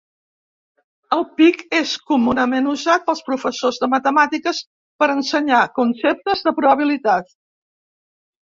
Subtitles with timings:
[1.17, 4.63] El "pig" és comunament usat pels professors de matemàtiques
[5.03, 7.31] per ensenyar conceptes de probabilitat.